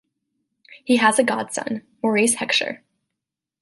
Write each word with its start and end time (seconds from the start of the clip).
He 0.83 0.97
has 0.97 1.19
a 1.19 1.23
godson, 1.23 1.83
Maurice 2.01 2.37
Heckscher. 2.37 2.79